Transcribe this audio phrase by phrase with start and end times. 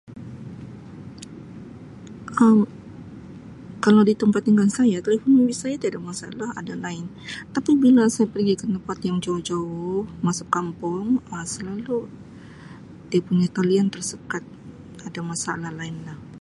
[2.45, 2.59] Um
[3.85, 7.07] Kalau di tempat tinggal saya telefon bimbit saya tiada masalah ada line
[7.55, 11.03] tapi bila saya pergi ke tempat yang jauh-jauh masuk kampung
[11.33, 11.95] Um selalu
[13.11, 14.43] dia punya talian tersekat,
[15.07, 16.19] ada masalah line lah.